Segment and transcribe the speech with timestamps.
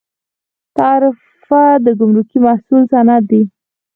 [0.77, 3.41] تعرفه د ګمرکي محصول سند دی